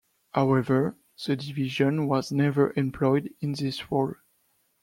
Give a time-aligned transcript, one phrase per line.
[0.31, 0.97] However,
[1.27, 4.15] the division was never employed in this role.